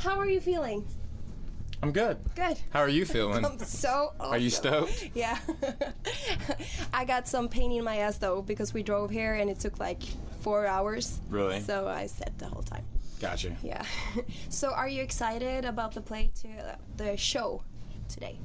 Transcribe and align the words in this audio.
How 0.00 0.16
are 0.20 0.28
you 0.28 0.40
feeling? 0.40 0.86
I'm 1.82 1.90
good. 1.90 2.18
Good. 2.36 2.56
How 2.70 2.78
are 2.78 2.88
you 2.88 3.04
feeling? 3.04 3.44
I'm 3.44 3.58
so 3.58 4.12
awesome. 4.20 4.32
Are 4.32 4.38
you 4.38 4.48
stoked? 4.48 5.10
Yeah. 5.14 5.36
I 6.94 7.04
got 7.04 7.26
some 7.26 7.48
pain 7.48 7.72
in 7.72 7.82
my 7.82 7.96
ass 7.96 8.16
though 8.16 8.40
because 8.40 8.72
we 8.72 8.84
drove 8.84 9.10
here 9.10 9.34
and 9.34 9.50
it 9.50 9.58
took 9.58 9.80
like 9.80 10.00
four 10.40 10.66
hours. 10.66 11.20
Really? 11.28 11.58
So 11.62 11.88
I 11.88 12.06
sat 12.06 12.38
the 12.38 12.46
whole 12.46 12.62
time. 12.62 12.84
Gotcha. 13.20 13.56
Yeah. 13.60 13.82
so 14.48 14.70
are 14.70 14.88
you 14.88 15.02
excited 15.02 15.64
about 15.64 15.94
the 15.94 16.00
play 16.00 16.30
to 16.42 16.48
uh, 16.48 16.76
the 16.96 17.16
show 17.16 17.64
today? 18.08 18.38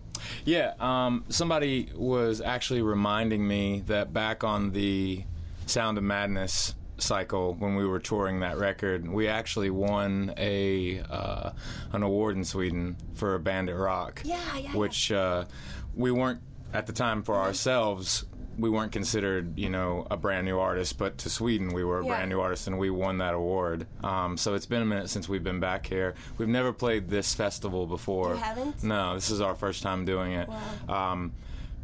Yeah, 0.46 0.74
um, 0.80 1.24
somebody 1.30 1.92
was 1.96 2.42
actually 2.42 2.82
reminding 2.82 3.48
me 3.48 3.84
that 3.86 4.12
back 4.12 4.44
on 4.44 4.72
the 4.72 5.24
Sound 5.68 6.00
of 6.00 6.04
Madness 6.04 6.74
cycle 6.98 7.54
when 7.56 7.76
we 7.76 7.86
were 7.86 8.00
touring 8.00 8.40
that 8.42 8.58
record, 8.58 9.08
we 9.10 9.28
actually 9.28 9.70
won 9.70 10.34
a 10.38 11.00
uh, 11.10 11.52
an 11.92 12.04
award 12.04 12.36
in 12.36 12.44
Sweden 12.44 12.98
for 13.14 13.36
a 13.36 13.40
Bandit 13.40 13.76
Rock. 13.76 14.22
Yeah, 14.24 14.40
yeah, 14.54 14.58
yeah. 14.60 14.76
Which 14.76 15.12
uh, 15.12 15.46
we 15.96 16.12
weren't 16.12 16.42
at 16.74 16.88
the 16.88 16.94
time 16.94 17.24
for 17.24 17.36
ourselves. 17.36 18.26
We 18.56 18.70
weren't 18.70 18.92
considered, 18.92 19.58
you 19.58 19.70
know, 19.70 20.06
a 20.12 20.18
brand 20.18 20.46
new 20.46 20.60
artist, 20.60 21.00
but 21.00 21.18
to 21.20 21.30
Sweden, 21.30 21.74
we 21.74 21.84
were 21.84 22.02
a 22.02 22.06
Yeah. 22.06 22.10
brand 22.18 22.30
new 22.30 22.40
artist, 22.40 22.68
and 22.68 22.78
we 22.78 22.92
won 22.92 23.18
that 23.18 23.34
award. 23.34 23.88
Um, 24.04 24.38
so 24.38 24.54
it's 24.54 24.68
been 24.68 24.84
a 24.84 24.86
minute 24.86 25.10
since 25.10 25.28
we've 25.28 25.44
been 25.44 25.60
back 25.60 25.88
here. 25.88 26.14
We've 26.38 26.48
never 26.48 26.72
played 26.72 27.10
this 27.10 27.34
festival 27.34 27.88
before. 27.88 28.36
You 28.36 28.42
haven't? 28.42 28.84
No, 28.84 29.16
this 29.16 29.32
is 29.32 29.42
our 29.42 29.56
first 29.56 29.82
time 29.82 30.06
doing 30.06 30.34
it. 30.34 30.48
Wow. 30.88 31.12
Um, 31.14 31.34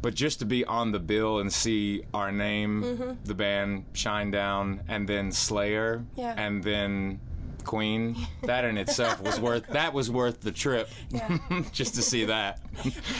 but 0.02 0.14
just 0.14 0.38
to 0.40 0.44
be 0.46 0.64
on 0.64 0.92
the 0.92 0.98
bill 0.98 1.38
and 1.40 1.52
see 1.52 2.02
our 2.14 2.32
name, 2.32 2.82
Mm-hmm. 2.82 3.24
the 3.24 3.34
band 3.34 3.84
Shinedown, 3.92 4.80
and 4.88 5.08
then 5.08 5.30
Slayer, 5.32 6.04
Yeah. 6.16 6.34
and 6.36 6.62
then 6.62 7.20
Queen, 7.64 8.16
that 8.44 8.64
in 8.64 8.78
itself 8.78 9.20
was 9.20 9.38
worth 9.38 9.66
that 9.68 9.92
was 9.92 10.10
worth 10.10 10.40
the 10.40 10.52
trip, 10.52 10.88
Yeah. 11.10 11.38
just 11.72 11.94
to 11.96 12.02
see 12.02 12.24
that. 12.24 12.60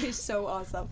It's 0.02 0.20
so 0.22 0.46
awesome. 0.46 0.88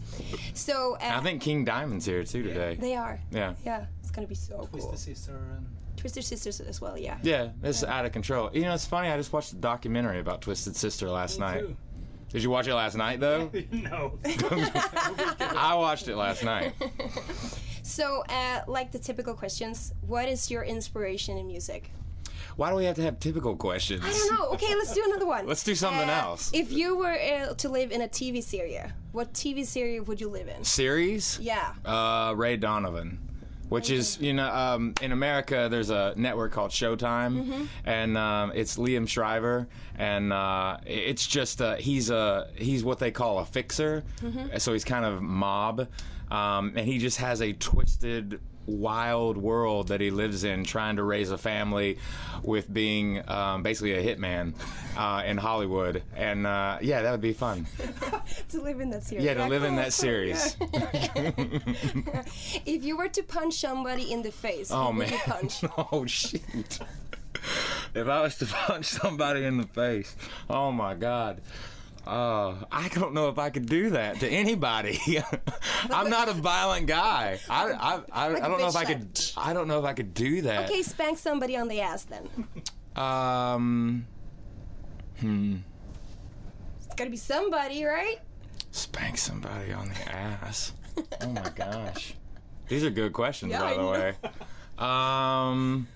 So 0.55 0.95
uh, 1.00 1.12
I 1.14 1.20
think 1.20 1.41
King 1.42 1.64
Diamond's 1.64 2.05
here 2.05 2.25
too 2.25 2.42
today. 2.42 2.77
they 2.78 2.95
are. 2.95 3.20
Yeah. 3.30 3.55
Yeah. 3.64 3.86
It's 4.00 4.11
gonna 4.11 4.27
be 4.27 4.34
so 4.34 4.67
Twisted 4.70 4.80
cool. 4.83 4.97
Sister 4.97 5.36
and 5.56 5.67
Twister 5.97 6.23
Sisters 6.23 6.61
as 6.61 6.80
well. 6.80 6.97
Yeah. 6.97 7.19
Yeah, 7.23 7.48
it's 7.62 7.83
out 7.83 8.05
of 8.06 8.12
control. 8.12 8.50
You 8.52 8.62
know, 8.62 8.75
it's 8.75 8.86
funny. 8.86 9.08
I 9.08 9.17
just 9.17 9.33
watched 9.33 9.52
a 9.52 9.56
documentary 9.56 10.20
about 10.20 10.42
Twisted 10.42 10.77
Sister 10.77 11.08
last 11.11 11.41
night. 11.41 11.61
too. 11.61 11.77
Did 12.31 12.43
you 12.43 12.51
watch 12.51 12.67
it 12.69 12.75
last 12.75 12.95
night 12.97 13.21
though? 13.21 13.51
no. 13.73 14.19
I 14.25 15.75
watched 15.77 16.09
it 16.09 16.17
last 16.17 16.43
night. 16.45 16.75
So, 17.83 18.23
uh, 18.29 18.61
like 18.67 18.93
the 18.93 18.98
typical 18.98 19.33
questions, 19.33 19.95
what 20.07 20.29
is 20.29 20.51
your 20.51 20.62
inspiration 20.62 21.39
in 21.39 21.47
music? 21.47 21.91
Why 22.57 22.69
do 22.69 22.77
we 22.77 22.85
have 22.85 22.97
to 22.97 23.03
have 23.03 23.19
typical 23.19 23.57
questions? 23.57 24.03
I 24.05 24.11
don't 24.11 24.35
know. 24.35 24.48
Okay, 24.51 24.75
let's 24.75 24.93
do 24.93 25.03
another 25.07 25.27
one. 25.27 25.47
Let's 25.47 25.65
do 25.65 25.75
something 25.75 26.09
Uh, 26.09 26.12
else. 26.12 26.51
If 26.53 26.70
you 26.70 26.98
were 26.98 27.15
uh, 27.19 27.55
to 27.55 27.69
live 27.70 27.91
in 27.91 28.03
a 28.03 28.07
TV 28.09 28.42
series, 28.42 28.83
what 29.13 29.33
TV 29.33 29.65
series 29.65 30.03
would 30.07 30.20
you 30.20 30.29
live 30.29 30.48
in? 30.48 30.65
Series? 30.65 31.39
Yeah. 31.41 31.73
Uh, 31.83 32.35
Ray 32.37 32.59
Donovan. 32.59 33.19
Which 33.69 33.91
is, 33.91 34.19
you 34.20 34.33
know, 34.33 34.48
um, 34.48 34.94
in 35.02 35.12
America, 35.12 35.69
there's 35.70 35.91
a 35.91 36.14
network 36.16 36.52
called 36.52 36.70
Showtime, 36.70 37.44
Mm-hmm. 37.44 37.64
and 37.84 38.16
um, 38.16 38.52
it's 38.55 38.77
Liev 38.78 39.06
Schreiber, 39.08 39.69
and 39.97 40.33
uh, 40.33 40.78
it's 40.86 41.27
just 41.27 41.61
uh, 41.61 41.77
he's 41.77 42.08
a 42.11 42.48
he's 42.56 42.83
what 42.83 42.98
they 42.98 43.11
call 43.11 43.39
a 43.41 43.44
fixer, 43.44 44.05
Mm-hmm. 44.22 44.56
so 44.58 44.72
he's 44.72 44.84
kind 44.84 45.05
of 45.05 45.20
mob, 45.20 45.86
um, 46.30 46.72
and 46.77 46.86
he 46.86 46.98
just 46.98 47.19
has 47.19 47.42
a 47.42 47.52
twisted, 47.52 48.41
wild 48.69 49.36
world 49.36 49.88
that 49.88 50.00
he 50.00 50.11
lives 50.11 50.44
in, 50.44 50.62
trying 50.64 50.97
to 50.97 51.02
raise 51.02 51.30
a 51.30 51.38
family, 51.38 51.98
with 52.42 52.72
being 52.72 53.28
um, 53.28 53.62
basically 53.62 53.94
a 53.94 54.16
hitman 54.16 54.55
uh, 54.97 55.22
in 55.24 55.36
Hollywood, 55.38 56.02
and 56.14 56.47
uh, 56.47 56.78
yeah, 56.80 57.02
that 57.02 57.11
would 57.11 57.20
be 57.20 57.33
fun. 57.33 57.66
to 58.50 58.61
live 58.61 58.80
in 58.80 58.91
that 58.91 59.02
series. 59.02 59.24
Yeah, 59.24 59.34
to 59.34 59.46
live 59.46 59.64
in 59.64 59.77
that 59.77 59.84
cool, 59.84 59.91
series. 59.91 60.56
yeah. 60.72 61.33
if 62.66 62.84
you 62.84 62.96
were 62.96 63.08
to 63.08 63.22
punch 63.22 63.55
somebody 63.55 64.12
in 64.12 64.23
the 64.23 64.30
face, 64.33 64.70
Oh 64.70 64.92
who 64.92 64.98
would 64.98 65.11
man! 65.11 65.12
you 65.12 65.18
punch? 65.18 65.64
oh 65.92 66.07
shoot! 66.07 66.78
if 67.95 68.07
I 68.08 68.20
was 68.23 68.36
to 68.39 68.46
punch 68.46 68.86
somebody 68.86 69.45
in 69.45 69.58
the 69.58 69.67
face, 69.67 70.14
oh 70.51 70.70
my 70.73 70.95
god. 70.95 71.40
Uh, 72.07 72.55
I 72.73 72.89
don't 72.95 73.13
know 73.13 73.29
if 73.29 73.39
I 73.39 73.51
could 73.51 73.67
do 73.67 73.91
that 73.91 74.20
to 74.20 74.29
anybody. 74.29 74.98
I'm 75.91 76.09
not 76.09 76.29
a 76.29 76.33
violent 76.33 76.86
guy. 76.86 77.39
I, 77.51 77.70
I, 77.73 78.01
I, 78.13 78.29
Like 78.29 78.42
I 78.42 78.48
don't 78.48 78.61
know 78.61 78.69
if 78.69 78.77
I 78.77 78.85
could. 78.85 79.20
I 79.36 79.53
don't 79.53 79.69
know 79.69 79.79
if 79.79 79.85
I 79.85 79.92
could 79.92 80.14
do 80.14 80.42
that. 80.42 80.70
okay, 80.70 80.83
spank 80.83 81.19
somebody 81.19 81.57
on 81.57 81.69
the 81.69 81.81
ass 81.81 82.05
then. 82.05 82.29
Um, 82.97 84.07
Hmm. 85.20 85.57
It's 86.79 86.95
gotta 86.95 87.11
be 87.11 87.17
somebody, 87.17 87.85
right? 87.85 88.19
spank 88.70 89.19
somebody 89.19 89.73
on 89.73 89.89
the 89.89 90.13
ass. 90.13 90.73
Oh 91.23 91.29
my 91.29 91.48
gosh, 91.55 92.14
these 92.69 92.85
are 92.85 92.91
good 92.91 93.13
questions, 93.13 93.53
Yeah, 93.53 93.61
by 93.61 93.75
the 93.75 93.87
way. 93.87 94.14
Um, 94.79 95.87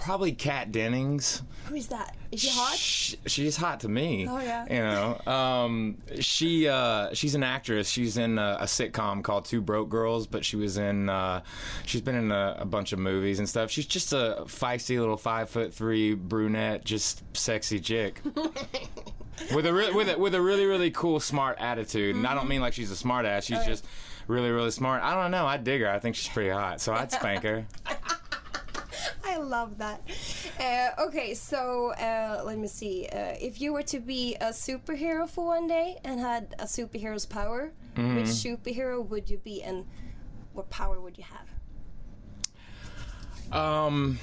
probably 0.00 0.32
Kat 0.32 0.72
Dennings. 0.72 1.42
Who 1.66 1.74
is 1.74 1.88
that? 1.88 2.16
Is 2.32 2.40
she 2.40 2.48
hot? 2.50 2.76
Sh- 2.76 3.14
she's 3.26 3.56
hot 3.56 3.80
to 3.80 3.88
me. 3.88 4.26
Oh, 4.28 4.38
yeah. 4.38 4.64
You 4.70 4.80
know, 4.80 5.32
um, 5.32 5.98
she 6.20 6.68
uh, 6.68 7.12
she's 7.12 7.34
an 7.34 7.42
actress. 7.42 7.88
She's 7.88 8.16
in 8.16 8.38
a, 8.38 8.58
a 8.60 8.64
sitcom 8.64 9.22
called 9.22 9.44
Two 9.44 9.60
Broke 9.60 9.88
Girls, 9.88 10.26
but 10.26 10.44
she 10.44 10.56
was 10.56 10.78
in 10.78 11.08
uh, 11.08 11.42
she's 11.84 12.00
been 12.00 12.14
in 12.14 12.32
a, 12.32 12.56
a 12.60 12.64
bunch 12.64 12.92
of 12.92 12.98
movies 12.98 13.38
and 13.38 13.48
stuff. 13.48 13.70
She's 13.70 13.86
just 13.86 14.12
a 14.12 14.44
feisty 14.46 14.98
little 14.98 15.16
five 15.16 15.50
foot 15.50 15.74
three 15.74 16.14
brunette, 16.14 16.84
just 16.84 17.22
sexy 17.36 17.80
chick. 17.80 18.20
with 19.54 19.66
a 19.66 19.72
re- 19.72 19.92
with 19.92 20.08
a, 20.08 20.18
with 20.18 20.34
a 20.34 20.40
really 20.40 20.66
really 20.66 20.90
cool 20.90 21.20
smart 21.20 21.58
attitude, 21.60 22.16
and 22.16 22.26
I 22.26 22.34
don't 22.34 22.48
mean 22.48 22.60
like 22.60 22.72
she's 22.72 22.90
a 22.90 22.96
smart 22.96 23.26
ass. 23.26 23.44
She's 23.44 23.64
just 23.64 23.84
really 24.26 24.50
really 24.50 24.70
smart. 24.70 25.02
I 25.02 25.14
don't 25.20 25.30
know. 25.30 25.46
I 25.46 25.56
dig 25.56 25.80
her. 25.80 25.90
I 25.90 25.98
think 25.98 26.16
she's 26.16 26.32
pretty 26.32 26.50
hot, 26.50 26.80
so 26.80 26.92
I'd 26.92 27.12
spank 27.18 27.42
her. 27.44 27.66
Love 29.48 29.78
that. 29.78 30.02
Uh, 30.60 30.90
okay, 31.06 31.32
so 31.32 31.92
uh, 31.92 32.42
let 32.44 32.58
me 32.58 32.68
see. 32.68 33.08
Uh, 33.10 33.34
if 33.40 33.60
you 33.62 33.72
were 33.72 33.82
to 33.84 33.98
be 33.98 34.34
a 34.42 34.48
superhero 34.48 35.28
for 35.28 35.46
one 35.46 35.66
day 35.66 35.96
and 36.04 36.20
had 36.20 36.54
a 36.58 36.64
superhero's 36.64 37.24
power, 37.26 37.72
Mm-hmm. 37.96 38.16
which 38.16 38.26
superhero 38.26 39.04
would 39.04 39.28
you 39.28 39.38
be 39.38 39.60
and 39.62 39.84
what 40.52 40.70
power 40.70 41.00
would 41.00 41.18
you 41.18 41.24
have? 41.24 41.48
Um, 43.52 44.18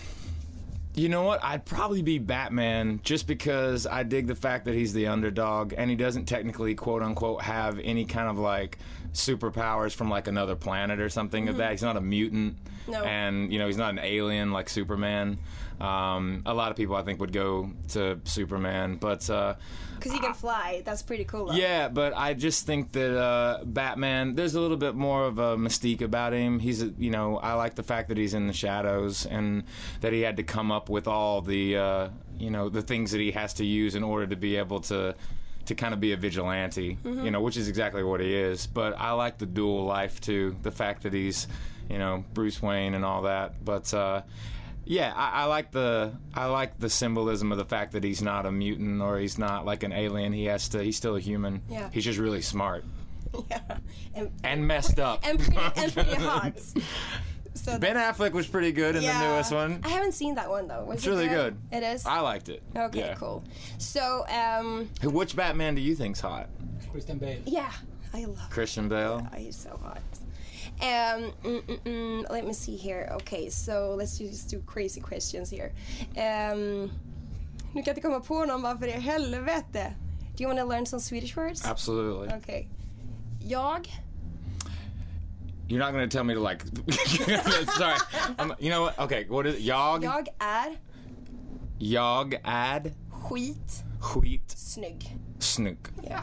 you 0.96 1.10
know 1.10 1.24
what? 1.24 1.44
I'd 1.44 1.66
probably 1.66 2.02
be 2.02 2.18
Batman 2.20 3.00
just 3.04 3.28
because 3.28 3.86
I 3.86 4.04
dig 4.04 4.28
the 4.28 4.36
fact 4.36 4.66
that 4.66 4.74
he's 4.74 4.94
the 4.94 5.08
underdog 5.08 5.74
and 5.78 5.90
he 5.90 5.96
doesn't 5.96 6.26
technically, 6.26 6.76
quote 6.76 7.02
unquote, 7.04 7.42
have 7.42 7.80
any 7.84 8.06
kind 8.06 8.30
of 8.30 8.38
like 8.38 8.78
superpowers 9.14 9.94
from 9.94 10.10
like 10.10 10.28
another 10.28 10.56
planet 10.56 11.00
or 11.00 11.10
something 11.10 11.48
of 11.50 11.58
that. 11.58 11.72
He's 11.72 11.82
not 11.82 11.98
a 11.98 12.02
mutant. 12.02 12.58
No. 12.88 13.04
And, 13.04 13.52
you 13.52 13.60
know, 13.60 13.68
he's 13.68 13.78
not 13.78 13.92
an 13.92 14.00
alien 14.00 14.52
like 14.52 14.70
Superman. 14.70 15.40
Um, 15.80 16.44
a 16.46 16.54
lot 16.54 16.72
of 16.72 16.78
people, 16.78 16.96
I 16.96 17.02
think, 17.02 17.20
would 17.20 17.34
go 17.34 17.72
to 17.90 18.20
Superman, 18.24 18.96
but 18.96 19.30
uh, 19.30 19.56
Because 19.96 20.14
he 20.14 20.20
can 20.20 20.34
fly. 20.34 20.84
That's 20.86 21.02
pretty 21.02 21.26
cool. 21.26 21.48
Though. 21.48 21.54
yeah, 21.54 21.90
but 21.90 22.14
I 22.16 22.34
just 22.34 22.66
think 22.66 22.94
that 22.94 23.18
uh, 23.18 23.64
Batman, 23.66 24.36
there's 24.36 24.56
a 24.56 24.62
little 24.62 24.78
bit 24.78 24.96
more 24.96 25.26
of 25.26 25.38
a 25.40 25.58
mystique 25.58 26.02
about 26.02 26.32
him. 26.32 26.60
He's, 26.60 26.82
you 26.98 27.10
know, 27.10 27.38
I 27.38 27.54
like 27.54 27.76
the 27.76 27.84
fact 27.84 28.08
that 28.10 28.18
he's 28.18 28.34
in 28.34 28.48
the 28.48 28.54
shadows 28.54 29.26
and 29.26 29.64
that 30.02 30.14
he 30.14 30.22
had 30.22 30.38
to 30.38 30.44
come 30.44 30.72
up 30.72 30.85
with 30.90 31.08
all 31.08 31.42
the, 31.42 31.78
uh, 31.78 32.10
you 32.38 32.50
know, 32.50 32.70
the 32.70 32.82
things 32.82 33.12
that 33.12 33.20
he 33.20 33.32
has 33.32 33.54
to 33.56 33.66
use 33.66 33.96
in 33.96 34.04
order 34.04 34.28
to 34.28 34.36
be 34.36 34.56
able 34.58 34.80
to. 34.82 35.16
To 35.66 35.74
kind 35.74 35.96
of 35.96 36.00
be 36.00 36.12
a 36.12 36.16
vigilante, 36.16 36.96
you 37.04 37.32
know, 37.32 37.42
which 37.42 37.58
is 37.58 37.68
exactly 37.68 38.04
what 38.04 38.20
he 38.22 38.36
is. 38.36 38.68
But 38.68 38.94
I 39.00 39.14
like 39.14 39.40
the 39.40 39.48
dual 39.48 39.84
life 39.84 40.22
too. 40.22 40.56
The 40.62 40.70
fact 40.70 41.02
that 41.02 41.12
he's, 41.14 41.48
you 41.90 41.98
know, 41.98 42.24
Bruce 42.36 42.62
Wayne 42.62 42.94
and 42.94 43.04
all 43.04 43.24
that. 43.24 43.66
But 43.66 43.92
uh, 43.92 44.22
yeah, 44.84 45.12
I, 45.16 45.42
I 45.42 45.46
like 45.46 45.72
the 45.72 46.12
I 46.36 46.46
like 46.46 46.78
the 46.78 46.88
symbolism 46.88 47.52
of 47.52 47.58
the 47.58 47.66
fact 47.66 47.94
that 47.94 48.04
he's 48.04 48.22
not 48.22 48.46
a 48.46 48.52
mutant 48.52 49.02
or 49.02 49.18
he's 49.18 49.40
not 49.40 49.66
like 49.66 49.82
an 49.82 49.92
alien. 49.92 50.34
He 50.34 50.46
has 50.46 50.70
to. 50.70 50.84
He's 50.84 50.98
still 50.98 51.16
a 51.16 51.20
human. 51.20 51.64
Yeah. 51.68 51.90
He's 51.92 52.06
just 52.06 52.20
really 52.20 52.44
smart 52.44 52.86
yeah. 53.50 53.78
And, 54.14 54.32
and 54.44 54.68
messed 54.68 55.00
up. 55.00 55.22
and 55.28 55.40
pretty, 55.40 55.58
and 55.78 55.94
pretty 55.96 56.14
hot. 56.14 56.62
So 57.56 57.80
Ben 57.80 57.96
Affleck 57.96 58.32
was 58.34 58.48
pretty 58.48 58.72
good 58.72 58.96
in 58.96 59.02
yeah. 59.04 59.20
the 59.22 59.28
newest 59.30 59.52
one. 59.52 59.80
I 59.84 59.90
haven't 59.90 60.12
seen 60.14 60.36
that 60.36 60.50
one 60.50 60.68
though. 60.68 60.84
Was 60.84 60.98
It's 60.98 61.08
it 61.08 61.10
really 61.10 61.28
good. 61.28 61.58
It 61.72 61.84
is. 61.84 62.06
I 62.06 62.20
liked 62.20 62.50
it. 62.50 62.62
okay, 62.76 63.00
Yeah. 63.00 63.16
cool. 63.16 63.44
So, 63.78 64.26
um, 64.30 64.90
Who- 65.02 65.10
Which 65.10 65.36
Batman 65.36 65.76
do 65.76 65.82
you 65.82 65.96
think's 65.96 66.20
hot? 66.20 66.50
Christian 66.92 67.18
Bale. 67.18 67.40
yeah, 67.46 67.72
I 68.14 68.26
love. 68.26 68.50
Christian 68.50 68.90
Bale. 68.90 69.26
Oh, 69.32 69.36
he's 69.38 69.56
so 69.56 69.80
hot. 69.84 70.02
Um, 70.82 71.32
mm, 71.44 71.62
mm, 71.66 71.80
mm, 71.86 72.30
let 72.30 72.46
me 72.46 72.54
see 72.54 72.76
here. 72.76 73.10
Okay, 73.22 73.50
so 73.50 73.96
let's 73.98 74.18
just 74.18 74.50
do 74.50 74.62
crazy 74.66 75.00
questions 75.02 75.50
here. 75.50 75.72
Um, 76.18 76.92
nu 77.74 77.82
kan 77.82 77.84
jag 77.86 77.88
inte 77.88 78.02
komma 78.02 78.20
på 78.20 78.46
någon 78.46 78.62
bara 78.62 78.78
för 78.78 78.88
i 78.88 78.92
helvete. 78.92 79.94
Do 80.38 80.44
you 80.44 80.48
want 80.50 80.60
to 80.60 80.66
learn 80.66 80.86
some 80.86 81.00
Swedish 81.00 81.38
words? 81.38 81.66
Absolutely. 81.66 82.38
Okay. 82.38 82.68
Jag. 83.40 83.88
You're 85.68 85.80
not 85.80 85.92
gonna 85.92 86.08
tell 86.08 86.24
me 86.24 86.34
to 86.34 86.40
like. 86.40 86.62
Sorry. 87.78 87.98
I'm, 88.38 88.54
you 88.60 88.70
know 88.70 88.84
what? 88.84 89.00
Okay. 89.00 89.26
What 89.28 89.48
is 89.48 89.56
it? 89.56 89.62
Jag? 89.62 90.04
Jag 90.04 90.28
är 90.40 90.78
Jag 91.80 92.36
ad 92.44 92.94
Skit. 93.12 93.84
Wheat 94.16 94.50
Snygg. 94.50 95.18
snook. 95.40 95.90
Yeah. 96.04 96.22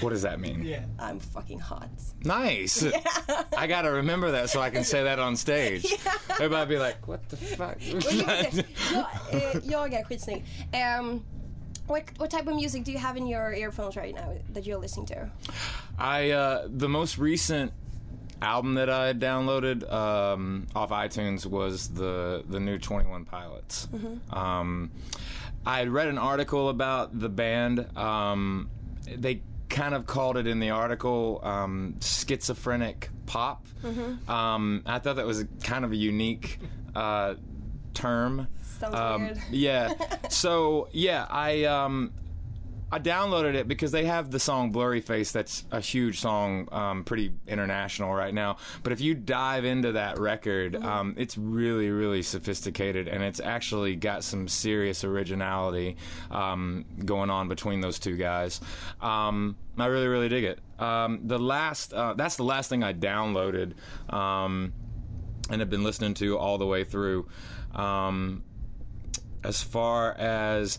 What 0.00 0.10
does 0.10 0.22
that 0.22 0.38
mean? 0.38 0.62
Yeah. 0.62 0.84
I'm 1.00 1.18
fucking 1.18 1.58
hot. 1.58 1.88
Nice. 2.22 2.84
I 3.56 3.66
gotta 3.66 3.90
remember 3.90 4.30
that 4.30 4.48
so 4.48 4.60
I 4.60 4.70
can 4.70 4.84
say 4.84 5.02
that 5.02 5.18
on 5.18 5.36
stage. 5.36 5.86
Everybody 6.30 6.74
be 6.76 6.78
like, 6.78 7.08
"What 7.08 7.28
the 7.28 7.36
fuck?" 7.36 7.76
Och 7.76 8.12
jag, 8.12 8.26
kan 8.26 8.52
säga, 8.52 8.64
jag, 8.92 9.54
eh, 9.54 9.60
jag 9.64 9.94
är 9.94 10.04
skitsnygg. 10.04 10.44
Um, 10.72 11.24
what, 11.88 12.02
what 12.18 12.30
type 12.30 12.46
of 12.46 12.54
music 12.54 12.84
do 12.84 12.92
you 12.92 12.98
have 12.98 13.16
in 13.16 13.26
your 13.26 13.52
earphones 13.54 13.96
right 13.96 14.14
now 14.14 14.36
that 14.54 14.64
you're 14.66 14.80
listening 14.80 15.06
to? 15.06 15.30
I 15.98 16.30
uh, 16.30 16.68
the 16.78 16.88
most 16.88 17.18
recent 17.18 17.72
album 18.42 18.74
that 18.74 18.88
I 18.90 19.12
downloaded 19.14 19.90
um, 19.92 20.66
off 20.74 20.90
iTunes 20.90 21.44
was 21.46 21.88
the 21.88 22.44
the 22.48 22.60
new 22.60 22.78
Twenty 22.78 23.08
One 23.08 23.24
Pilots. 23.24 23.88
Um, 24.30 24.90
I 25.66 25.78
had 25.80 25.88
read 25.90 26.08
an 26.08 26.18
article 26.18 26.68
about 26.68 27.18
the 27.18 27.28
band. 27.28 27.96
Um, 27.96 28.70
they 29.06 29.42
kind 29.68 29.94
of 29.94 30.06
called 30.06 30.36
it 30.38 30.46
in 30.46 30.60
the 30.60 30.70
article 30.70 31.40
um, 31.42 31.96
schizophrenic 32.00 33.10
pop. 33.26 33.66
Um, 34.28 34.82
I 34.86 34.98
thought 34.98 35.16
that 35.16 35.26
was 35.26 35.44
kind 35.62 35.84
of 35.84 35.92
a 35.92 35.96
unique 35.96 36.58
uh, 36.94 37.34
term. 37.94 38.48
Sounds 38.78 38.94
Um, 38.94 39.22
weird. 39.24 39.38
yeah. 39.50 39.94
So 40.30 40.88
yeah, 40.92 41.26
I 41.28 41.64
um, 41.64 42.12
I 42.90 42.98
downloaded 42.98 43.54
it 43.54 43.68
because 43.68 43.92
they 43.92 44.06
have 44.06 44.30
the 44.30 44.40
song 44.40 44.72
"Blurryface." 44.72 45.32
That's 45.32 45.64
a 45.70 45.80
huge 45.80 46.20
song, 46.20 46.68
um, 46.72 47.04
pretty 47.04 47.32
international 47.46 48.14
right 48.14 48.32
now. 48.32 48.56
But 48.82 48.92
if 48.92 49.00
you 49.00 49.14
dive 49.14 49.64
into 49.64 49.92
that 49.92 50.18
record, 50.18 50.76
um, 50.76 51.14
it's 51.18 51.36
really, 51.36 51.90
really 51.90 52.22
sophisticated, 52.22 53.06
and 53.08 53.22
it's 53.22 53.40
actually 53.40 53.96
got 53.96 54.24
some 54.24 54.48
serious 54.48 55.04
originality 55.04 55.96
um, 56.30 56.84
going 57.04 57.30
on 57.30 57.48
between 57.48 57.80
those 57.80 57.98
two 57.98 58.16
guys. 58.16 58.60
Um, 59.00 59.56
I 59.76 59.86
really, 59.86 60.08
really 60.08 60.28
dig 60.28 60.44
it. 60.44 60.60
Um, 60.78 61.20
the 61.24 61.38
last, 61.38 61.92
uh, 61.92 62.14
that's 62.14 62.36
the 62.36 62.44
last 62.44 62.70
thing 62.70 62.82
I 62.82 62.94
downloaded. 62.94 63.74
Um, 64.12 64.72
and 65.50 65.60
have 65.60 65.70
been 65.70 65.82
listening 65.82 66.14
to 66.14 66.36
all 66.36 66.58
the 66.58 66.66
way 66.66 66.84
through. 66.84 67.26
Um, 67.74 68.42
as 69.48 69.62
far 69.62 70.12
as 70.12 70.78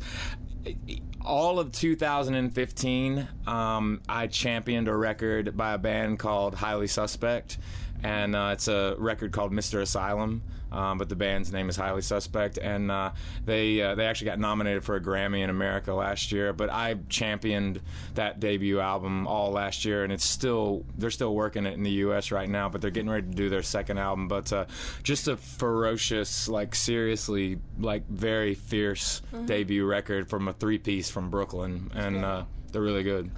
all 1.25 1.59
of 1.59 1.71
2015, 1.71 3.27
um, 3.47 4.01
I 4.07 4.27
championed 4.27 4.87
a 4.87 4.95
record 4.95 5.57
by 5.57 5.73
a 5.73 5.77
band 5.79 6.19
called 6.19 6.53
Highly 6.53 6.87
Suspect, 6.87 7.57
and 8.03 8.35
uh, 8.35 8.51
it's 8.53 8.67
a 8.67 8.95
record 8.99 9.31
called 9.31 9.51
Mr. 9.51 9.81
Asylum. 9.81 10.43
Um, 10.71 10.97
but 10.97 11.09
the 11.09 11.15
band's 11.15 11.51
name 11.51 11.69
is 11.69 11.75
Highly 11.75 12.01
Suspect, 12.01 12.57
and 12.57 12.91
uh, 12.91 13.11
they 13.45 13.81
uh, 13.81 13.95
they 13.95 14.05
actually 14.05 14.25
got 14.25 14.39
nominated 14.39 14.83
for 14.83 14.95
a 14.95 15.01
Grammy 15.01 15.41
in 15.41 15.49
America 15.49 15.93
last 15.93 16.31
year. 16.31 16.53
But 16.53 16.69
I 16.69 16.95
championed 17.09 17.81
that 18.15 18.39
debut 18.39 18.79
album 18.79 19.27
all 19.27 19.51
last 19.51 19.85
year, 19.85 20.03
and 20.03 20.13
it's 20.13 20.25
still 20.25 20.85
they're 20.97 21.09
still 21.09 21.33
working 21.33 21.65
it 21.65 21.73
in 21.73 21.83
the 21.83 21.91
U.S. 21.91 22.31
right 22.31 22.49
now. 22.49 22.69
But 22.69 22.81
they're 22.81 22.91
getting 22.91 23.09
ready 23.09 23.27
to 23.27 23.33
do 23.33 23.49
their 23.49 23.63
second 23.63 23.97
album. 23.97 24.27
But 24.27 24.51
uh, 24.53 24.65
just 25.03 25.27
a 25.27 25.37
ferocious, 25.37 26.47
like 26.47 26.75
seriously, 26.75 27.59
like 27.79 28.07
very 28.07 28.53
fierce 28.53 29.21
debut 29.45 29.85
record 29.85 30.29
from 30.29 30.47
a 30.47 30.53
three 30.53 30.77
piece 30.77 31.09
from 31.09 31.29
Brooklyn, 31.29 31.91
and 31.95 32.23
uh, 32.23 32.43
they're 32.71 32.81
really 32.81 33.03
good. 33.03 33.31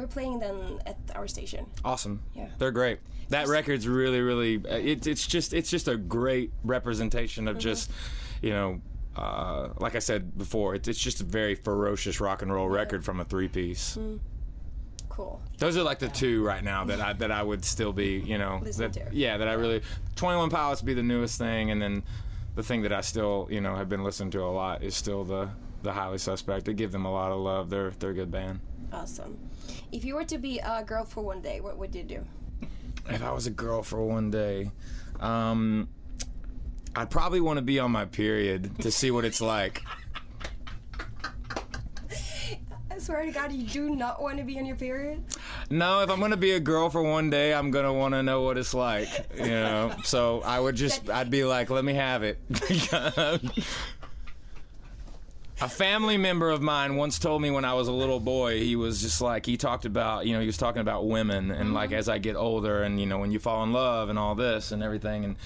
We're 0.00 0.06
playing 0.06 0.38
them 0.38 0.80
at 0.86 0.96
our 1.14 1.28
station. 1.28 1.66
Awesome. 1.84 2.22
Yeah. 2.34 2.48
They're 2.58 2.70
great. 2.70 3.00
That 3.28 3.48
record's 3.48 3.86
really, 3.86 4.20
really. 4.20 4.56
uh, 4.56 4.76
It's 4.76 5.06
it's 5.06 5.26
just 5.26 5.52
it's 5.52 5.68
just 5.70 5.88
a 5.88 5.96
great 5.96 6.52
representation 6.64 7.46
of 7.48 7.58
just, 7.58 7.90
you 8.40 8.50
know, 8.50 8.80
uh, 9.14 9.68
like 9.78 9.94
I 9.94 9.98
said 9.98 10.38
before, 10.38 10.74
it's 10.74 10.88
it's 10.88 10.98
just 10.98 11.20
a 11.20 11.24
very 11.24 11.54
ferocious 11.54 12.18
rock 12.18 12.40
and 12.40 12.50
roll 12.52 12.68
record 12.68 13.04
from 13.04 13.20
a 13.20 13.24
three 13.26 13.48
piece. 13.48 13.98
Cool. 15.10 15.42
Those 15.58 15.76
are 15.76 15.82
like 15.82 15.98
the 15.98 16.08
two 16.08 16.42
right 16.44 16.64
now 16.64 16.84
that 16.86 17.00
I 17.00 17.12
that 17.14 17.30
I 17.30 17.42
would 17.42 17.62
still 17.64 17.92
be, 17.92 18.20
you 18.20 18.38
know, 18.38 18.60
that, 18.78 18.94
to. 18.94 19.06
yeah, 19.12 19.36
that 19.36 19.48
I 19.48 19.52
really. 19.52 19.82
Twenty 20.16 20.38
One 20.38 20.48
Pilots 20.48 20.80
would 20.80 20.86
be 20.86 20.94
the 20.94 21.02
newest 21.02 21.36
thing, 21.36 21.70
and 21.70 21.82
then 21.82 22.02
the 22.54 22.62
thing 22.62 22.82
that 22.82 22.92
I 22.92 23.02
still, 23.02 23.48
you 23.50 23.60
know, 23.60 23.76
have 23.76 23.88
been 23.90 24.02
listening 24.02 24.30
to 24.30 24.40
a 24.42 24.50
lot 24.50 24.82
is 24.82 24.96
still 24.96 25.24
the 25.24 25.50
the 25.82 25.92
Highly 25.92 26.18
Suspect. 26.18 26.68
I 26.68 26.72
give 26.72 26.92
them 26.92 27.04
a 27.04 27.12
lot 27.12 27.32
of 27.32 27.38
love. 27.38 27.70
They're 27.70 27.90
they're 27.98 28.10
a 28.10 28.14
good 28.14 28.30
band. 28.30 28.60
Awesome. 28.92 29.38
If 29.92 30.04
you 30.04 30.14
were 30.14 30.24
to 30.24 30.38
be 30.38 30.58
a 30.58 30.82
girl 30.84 31.04
for 31.04 31.22
one 31.22 31.40
day, 31.40 31.60
what 31.60 31.78
would 31.78 31.94
you 31.94 32.02
do? 32.02 32.24
if 33.08 33.22
I 33.22 33.32
was 33.32 33.46
a 33.46 33.50
girl 33.50 33.82
for 33.82 34.04
one 34.04 34.30
day, 34.30 34.70
um, 35.20 35.88
I'd 36.94 37.10
probably 37.10 37.40
want 37.40 37.56
to 37.58 37.62
be 37.62 37.78
on 37.78 37.90
my 37.90 38.04
period 38.04 38.78
to 38.80 38.90
see 38.90 39.10
what 39.10 39.24
it's 39.24 39.40
like. 39.40 39.82
I 42.90 42.98
swear 42.98 43.24
to 43.24 43.32
God, 43.32 43.52
you 43.52 43.66
do 43.66 43.96
not 43.96 44.20
want 44.20 44.38
to 44.38 44.44
be 44.44 44.58
on 44.58 44.66
your 44.66 44.76
period. 44.76 45.24
No, 45.70 46.02
if 46.02 46.10
I'm 46.10 46.20
gonna 46.20 46.36
be 46.36 46.52
a 46.52 46.60
girl 46.60 46.90
for 46.90 47.02
one 47.02 47.30
day, 47.30 47.54
I'm 47.54 47.70
gonna 47.70 47.92
want 47.92 48.12
to 48.14 48.22
know 48.22 48.42
what 48.42 48.58
it's 48.58 48.74
like, 48.74 49.08
you 49.36 49.46
know. 49.46 49.94
So 50.04 50.42
I 50.42 50.60
would 50.60 50.76
just, 50.76 51.08
I'd 51.08 51.30
be 51.30 51.44
like, 51.44 51.70
let 51.70 51.84
me 51.84 51.94
have 51.94 52.22
it. 52.22 52.38
A 55.62 55.68
family 55.68 56.16
member 56.16 56.48
of 56.48 56.62
mine 56.62 56.96
once 56.96 57.18
told 57.18 57.42
me 57.42 57.50
when 57.50 57.66
I 57.66 57.74
was 57.74 57.86
a 57.86 57.92
little 57.92 58.18
boy, 58.18 58.60
he 58.60 58.76
was 58.76 59.02
just 59.02 59.20
like, 59.20 59.44
he 59.44 59.58
talked 59.58 59.84
about, 59.84 60.26
you 60.26 60.32
know, 60.32 60.40
he 60.40 60.46
was 60.46 60.56
talking 60.56 60.80
about 60.80 61.06
women 61.06 61.50
and 61.50 61.74
like 61.74 61.90
mm-hmm. 61.90 61.98
as 61.98 62.08
I 62.08 62.16
get 62.16 62.34
older 62.34 62.82
and, 62.82 62.98
you 62.98 63.04
know, 63.04 63.18
when 63.18 63.30
you 63.30 63.38
fall 63.38 63.62
in 63.64 63.72
love 63.72 64.08
and 64.08 64.18
all 64.18 64.34
this 64.34 64.72
and 64.72 64.82
everything. 64.82 65.24
And 65.26 65.36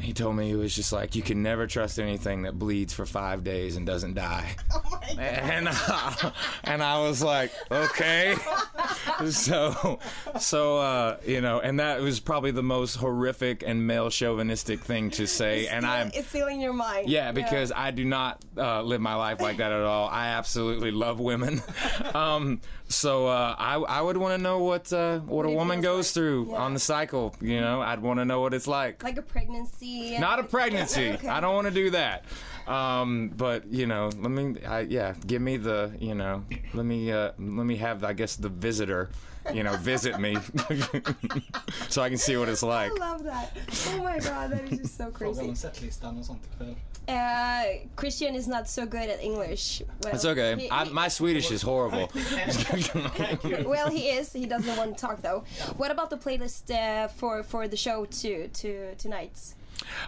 he 0.00 0.12
told 0.12 0.36
me 0.36 0.46
he 0.48 0.54
was 0.54 0.74
just 0.74 0.92
like, 0.92 1.14
you 1.16 1.22
can 1.22 1.42
never 1.42 1.66
trust 1.66 1.98
anything 1.98 2.42
that 2.42 2.58
bleeds 2.58 2.92
for 2.92 3.04
five 3.06 3.42
days 3.44 3.76
and 3.76 3.86
doesn't 3.86 4.14
die. 4.14 4.54
Oh 4.74 4.82
my 4.90 5.14
God. 5.14 5.18
And, 5.18 5.68
uh, 5.70 6.30
and 6.64 6.82
I 6.82 7.00
was 7.00 7.22
like, 7.22 7.50
okay. 7.70 8.36
so, 9.30 9.98
so, 10.38 10.78
uh, 10.78 11.16
you 11.26 11.40
know, 11.40 11.60
and 11.60 11.80
that 11.80 12.00
was 12.00 12.20
probably 12.20 12.50
the 12.50 12.62
most 12.62 12.96
horrific 12.96 13.62
and 13.66 13.86
male 13.86 14.10
chauvinistic 14.10 14.80
thing 14.80 15.10
to 15.12 15.26
say. 15.26 15.66
and 15.66 15.84
Still- 15.84 15.90
I'm, 15.94 16.10
It's 16.14 16.28
still 16.28 16.48
in 16.48 16.60
your 16.60 16.72
mind. 16.72 17.08
yeah, 17.08 17.32
because 17.32 17.72
I 17.74 17.90
do 17.90 18.04
not 18.04 18.44
uh, 18.56 18.82
live 18.82 19.00
my 19.00 19.14
life 19.14 19.40
like 19.40 19.56
that 19.58 19.72
at 19.72 19.80
all. 19.82 20.08
I 20.08 20.28
absolutely 20.28 20.90
love 20.90 21.18
women. 21.20 21.62
um, 22.14 22.60
so 22.88 23.26
uh, 23.26 23.54
I, 23.58 23.74
I 23.76 24.00
would 24.00 24.16
want 24.16 24.34
to 24.38 24.42
know 24.42 24.58
what 24.60 24.90
uh, 24.92 25.18
what 25.20 25.44
a 25.44 25.50
woman 25.50 25.80
goes 25.82 26.08
like. 26.08 26.14
through 26.14 26.50
Yeah. 26.52 26.56
on 26.56 26.72
the 26.74 26.80
cycle. 26.80 27.34
You 27.40 27.60
know, 27.60 27.82
I'd 27.82 28.00
want 28.00 28.18
to 28.20 28.24
know 28.24 28.40
what 28.40 28.54
it's 28.54 28.66
like. 28.66 29.02
Like 29.02 29.18
a 29.18 29.22
pregnancy. 29.22 29.86
And- 30.14 30.20
Not 30.20 30.38
a 30.38 30.42
pregnancy. 30.44 31.08
Okay. 31.18 31.28
I 31.28 31.40
don't 31.40 31.54
want 31.54 31.66
to 31.66 31.74
do 31.74 31.90
that. 31.90 32.24
Um, 32.66 33.30
but 33.36 33.66
you 33.72 33.86
know, 33.86 34.10
let 34.20 34.30
me, 34.30 34.62
I, 34.66 34.80
yeah, 34.80 35.14
give 35.26 35.40
me 35.40 35.56
the, 35.56 35.90
you 35.98 36.14
know, 36.14 36.44
let 36.74 36.84
me, 36.84 37.10
uh, 37.12 37.32
let 37.38 37.64
me 37.66 37.76
have, 37.76 38.04
I 38.04 38.12
guess, 38.12 38.36
the 38.36 38.50
visitor, 38.50 39.08
you 39.54 39.62
know, 39.62 39.74
visit 39.76 40.20
me, 40.20 40.36
so 41.88 42.02
I 42.02 42.08
can 42.10 42.18
see 42.18 42.36
what 42.36 42.48
it's 42.50 42.62
like. 42.62 42.92
I 42.92 42.94
love 43.12 43.24
that. 43.24 43.56
Oh 43.88 44.02
my 44.02 44.18
God, 44.18 44.50
that 44.50 44.70
is 44.70 44.78
just 44.80 44.96
so 44.98 45.10
crazy. 45.10 45.40
om 45.48 45.56
setlistan 45.56 46.18
och 46.18 46.24
sånt 46.24 46.42
ikväll. 46.52 46.74
Uh, 47.08 47.86
Christian 47.96 48.34
is 48.34 48.46
not 48.46 48.68
so 48.68 48.84
good 48.84 49.08
at 49.08 49.22
English. 49.22 49.82
Well, 50.02 50.14
It's 50.14 50.26
okay. 50.26 50.56
he- 50.56 50.68
I, 50.70 50.84
my 50.92 51.08
Swedish 51.08 51.50
is 51.50 51.62
horrible. 51.62 52.10
well, 53.64 53.88
he 53.90 54.10
is. 54.10 54.32
He 54.32 54.44
doesn't 54.46 54.76
want 54.76 54.96
to 54.98 55.06
talk 55.06 55.22
though. 55.22 55.44
What 55.78 55.90
about 55.90 56.10
the 56.10 56.18
playlist 56.18 56.70
uh, 56.70 57.08
for 57.08 57.42
for 57.42 57.66
the 57.68 57.76
show 57.76 58.04
to 58.04 58.48
to 58.48 58.94
tonight? 58.96 59.54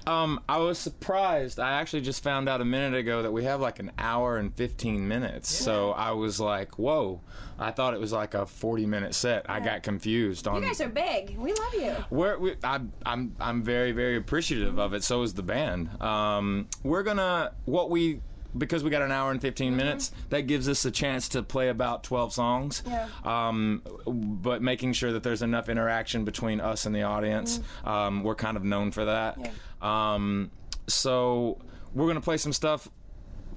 Um, 0.06 0.40
I 0.48 0.58
was 0.58 0.78
surprised. 0.78 1.60
I 1.60 1.72
actually 1.72 2.02
just 2.02 2.22
found 2.22 2.48
out 2.48 2.60
a 2.60 2.64
minute 2.64 2.98
ago 2.98 3.22
that 3.22 3.32
we 3.32 3.44
have 3.44 3.60
like 3.60 3.78
an 3.78 3.92
hour 3.98 4.36
and 4.36 4.54
15 4.54 5.06
minutes. 5.06 5.52
So 5.52 5.90
I 5.92 6.12
was 6.12 6.40
like, 6.40 6.78
whoa. 6.78 7.20
I 7.58 7.70
thought 7.72 7.92
it 7.92 8.00
was 8.00 8.12
like 8.12 8.32
a 8.34 8.46
40 8.46 8.86
minute 8.86 9.14
set. 9.14 9.48
I 9.48 9.60
got 9.60 9.82
confused 9.82 10.48
on. 10.48 10.62
You 10.62 10.68
guys 10.68 10.80
are 10.80 10.88
big. 10.88 11.36
We 11.36 11.52
love 11.52 11.74
you. 11.74 11.94
We're, 12.08 12.38
we, 12.38 12.54
I, 12.64 12.80
I'm 13.04 13.36
I'm 13.38 13.62
very 13.62 13.92
very 13.92 14.16
appreciative 14.16 14.78
of 14.78 14.94
it. 14.94 15.04
So 15.04 15.22
is 15.22 15.34
the 15.34 15.42
band. 15.42 16.00
Um, 16.00 16.68
we're 16.82 17.02
gonna 17.02 17.52
what 17.66 17.90
we 17.90 18.22
because 18.56 18.82
we 18.84 18.90
got 18.90 19.02
an 19.02 19.12
hour 19.12 19.30
and 19.30 19.40
15 19.40 19.76
minutes. 19.76 20.12
That 20.30 20.42
gives 20.42 20.68
us 20.68 20.84
a 20.84 20.90
chance 20.90 21.28
to 21.30 21.42
play 21.42 21.68
about 21.68 22.04
12 22.04 22.32
songs. 22.32 22.82
Yeah. 22.86 23.08
Um, 23.24 23.82
but 24.06 24.62
making 24.62 24.92
sure 24.94 25.12
that 25.12 25.22
there's 25.22 25.42
enough 25.42 25.68
interaction 25.68 26.24
between 26.24 26.60
us 26.60 26.86
and 26.86 26.94
the 26.94 27.02
audience. 27.02 27.60
Um, 27.84 28.22
we're 28.22 28.34
kind 28.34 28.56
of 28.56 28.64
known 28.64 28.90
for 28.90 29.04
that. 29.04 29.38
Yeah. 29.38 30.14
Um, 30.14 30.50
so 30.86 31.58
we're 31.94 32.06
gonna 32.06 32.20
play 32.20 32.36
some 32.36 32.52
stuff 32.52 32.88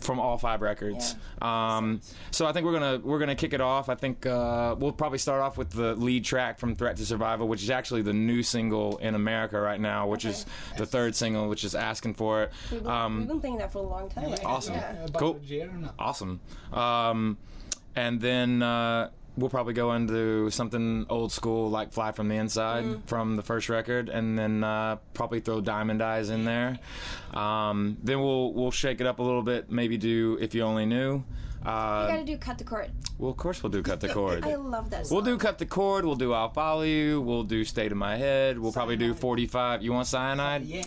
from 0.04 0.20
all 0.20 0.38
five 0.38 0.62
records. 0.62 1.16
Um, 1.42 2.02
so 2.32 2.46
I 2.46 2.52
think 2.54 2.66
we're 2.66 2.74
gonna 2.74 3.00
we're 3.04 3.20
gonna 3.20 3.36
kick 3.36 3.54
it 3.54 3.62
off. 3.62 3.90
I 3.90 3.96
think 3.96 4.26
uh, 4.26 4.76
we'll 4.78 4.92
probably 4.92 5.18
start 5.18 5.42
off 5.42 5.58
with 5.58 5.72
the 5.72 5.96
lead 5.96 6.26
track 6.26 6.60
from 6.60 6.76
Threat 6.76 6.98
to 6.98 7.06
Survival, 7.06 7.48
which 7.48 7.64
is 7.64 7.70
actually 7.70 8.02
the 8.02 8.14
new 8.14 8.44
single 8.44 8.98
in 8.98 9.16
America 9.16 9.60
right 9.60 9.80
now, 9.80 10.08
which 10.08 10.26
is 10.26 10.46
the 10.78 10.86
third 10.86 11.16
single, 11.16 11.48
which 11.50 11.64
is 11.64 11.74
Asking 11.76 12.14
for 12.14 12.44
It. 12.44 12.52
We've 12.72 12.84
been, 12.84 12.84
we've 12.84 12.92
Um, 12.92 13.26
been 13.28 13.40
playing 13.42 13.58
that 13.58 13.72
for 13.72 13.80
a 13.80 13.88
long 13.88 14.10
time. 14.10 14.30
right? 14.32 14.46
Awesome. 14.46 14.76
Yeah. 14.76 15.08
Cool. 15.16 15.40
Awesome. 15.98 16.40
Um, 16.72 17.38
and 17.96 18.20
then 18.20 18.62
uh, 18.64 19.10
we'll 19.38 19.50
probably 19.50 19.74
go 19.74 19.94
into 19.94 20.50
something 20.52 21.06
old 21.10 21.32
school 21.32 21.70
like 21.70 21.92
"Fly 21.92 22.12
from 22.12 22.28
the 22.30 22.36
Inside" 22.36 22.84
Mm-hmm. 22.86 23.02
from 23.08 23.36
the 23.36 23.44
first 23.44 23.70
record, 23.70 24.10
and 24.10 24.38
then 24.38 24.64
uh, 24.64 24.98
probably 25.14 25.40
throw 25.40 25.62
"Diamond 25.62 26.02
Eyes" 26.02 26.30
in 26.30 26.46
there. 26.46 26.80
Um, 27.34 27.98
then 28.04 28.20
we'll 28.22 28.54
we'll 28.54 28.72
shake 28.72 29.02
it 29.02 29.08
up 29.08 29.20
a 29.20 29.24
little 29.24 29.44
bit. 29.44 29.72
Maybe 29.72 29.98
do 29.98 30.38
"If 30.42 30.54
You 30.56 30.64
Only 30.64 30.86
Knew." 30.86 31.24
You 31.66 31.70
Uh, 31.70 32.08
gotta 32.08 32.26
do 32.26 32.38
cut 32.38 32.58
the 32.58 32.66
cord. 32.66 32.92
well, 33.18 33.32
of 33.32 33.38
course, 33.38 33.64
we'll 33.64 33.72
do 33.72 33.82
"Cut 33.82 34.02
the 34.02 34.10
Cord." 34.10 34.44
I 34.46 34.56
love 34.56 34.90
that. 34.90 35.08
We'll 35.10 35.22
do 35.22 35.38
cut 35.38 35.58
the 35.60 35.66
cord. 35.66 36.04
We'll 36.04 36.16
do 36.18 36.34
I'll 36.34 36.50
follow 36.52 36.82
you. 36.84 37.22
We'll 37.22 37.44
do 37.44 37.64
state 37.64 37.92
of 37.94 37.98
my 37.98 38.18
head. 38.18 38.60
We'll 38.60 38.74
probably 38.74 38.98
do 38.98 39.14
45. 39.14 39.82
You 39.82 39.94
want 39.94 40.08
cyanide? 40.08 40.64
Yeah. 40.66 40.84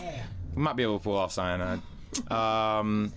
We 0.55 0.61
might 0.61 0.75
be 0.75 0.83
able 0.83 0.99
to 0.99 1.03
pull 1.03 1.15
off 1.17 1.31
cyanide. 1.31 1.81
Um, 2.31 3.11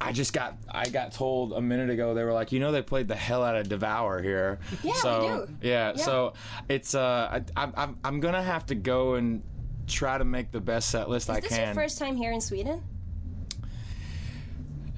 I 0.00 0.12
just 0.12 0.32
got 0.32 0.56
I 0.68 0.88
got 0.88 1.12
told 1.12 1.52
a 1.52 1.60
minute 1.60 1.90
ago 1.90 2.14
they 2.14 2.24
were 2.24 2.32
like, 2.32 2.52
you 2.52 2.60
know, 2.60 2.72
they 2.72 2.80
played 2.82 3.06
the 3.06 3.14
hell 3.14 3.42
out 3.44 3.56
of 3.56 3.68
Devour 3.68 4.22
here. 4.22 4.58
Yeah, 4.82 4.92
we 4.92 4.98
so, 4.98 5.46
do. 5.46 5.68
Yeah, 5.68 5.90
Yeah. 5.90 5.96
so 5.96 6.32
it's 6.68 6.94
uh, 6.94 7.42
I, 7.54 7.62
I'm 7.74 7.96
I'm 8.02 8.20
gonna 8.20 8.42
have 8.42 8.66
to 8.66 8.74
go 8.74 9.14
and 9.14 9.42
try 9.86 10.16
to 10.16 10.24
make 10.24 10.52
the 10.52 10.60
best 10.60 10.88
set 10.90 11.10
list 11.10 11.28
I 11.28 11.36
Is 11.38 11.42
this 11.44 11.52
can. 11.52 11.66
your 11.66 11.74
first 11.74 11.98
time 11.98 12.16
here 12.16 12.32
in 12.32 12.40
Sweden? 12.40 12.82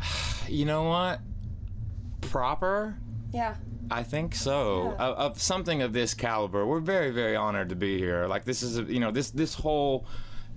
you 0.48 0.64
know 0.64 0.84
what? 0.84 1.20
Proper. 2.20 2.96
Yeah. 3.32 3.56
I 3.90 4.04
think 4.04 4.34
so. 4.34 4.94
Yeah. 4.98 5.04
Of, 5.06 5.32
of 5.32 5.42
something 5.42 5.82
of 5.82 5.92
this 5.92 6.14
caliber, 6.14 6.64
we're 6.64 6.80
very, 6.80 7.10
very 7.10 7.36
honored 7.36 7.70
to 7.70 7.76
be 7.76 7.98
here. 7.98 8.26
Like 8.26 8.44
this 8.44 8.62
is, 8.62 8.78
a, 8.78 8.82
you 8.84 9.00
know, 9.00 9.10
this 9.10 9.30
this 9.30 9.54
whole 9.54 10.06